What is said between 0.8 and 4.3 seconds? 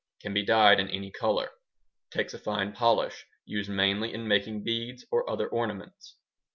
any color. Takes a fine polish. Used mainly in